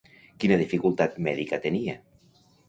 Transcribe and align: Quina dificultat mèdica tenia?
Quina 0.43 0.55
dificultat 0.61 1.19
mèdica 1.27 1.61
tenia? 1.67 1.97